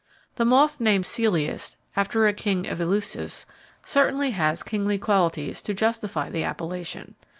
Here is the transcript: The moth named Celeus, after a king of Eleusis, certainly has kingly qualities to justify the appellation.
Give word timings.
The 0.37 0.45
moth 0.45 0.79
named 0.79 1.05
Celeus, 1.05 1.75
after 1.95 2.27
a 2.27 2.33
king 2.33 2.65
of 2.65 2.81
Eleusis, 2.81 3.45
certainly 3.85 4.31
has 4.31 4.63
kingly 4.63 4.97
qualities 4.97 5.61
to 5.61 5.75
justify 5.75 6.27
the 6.27 6.43
appellation. 6.43 7.13